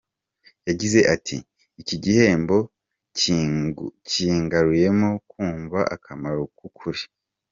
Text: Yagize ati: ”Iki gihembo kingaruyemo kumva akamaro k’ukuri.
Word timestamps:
Yagize 0.67 0.99
ati: 1.15 1.37
”Iki 1.81 1.95
gihembo 2.03 2.57
kingaruyemo 4.11 5.09
kumva 5.29 5.79
akamaro 5.95 6.41
k’ukuri. 6.57 7.01